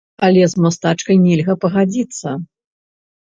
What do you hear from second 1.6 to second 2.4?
пагадзіцца.